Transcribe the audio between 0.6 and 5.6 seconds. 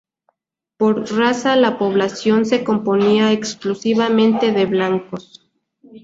Por razas, la población se componía exclusivamente de blancos.